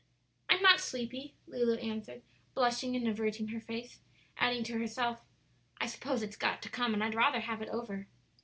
[0.49, 2.23] "I'm not sleepy," Lulu answered,
[2.55, 3.99] blushing and averting her face,
[4.35, 5.21] adding to herself,
[5.77, 8.07] "I suppose it's got to come, and I'd rather have it over."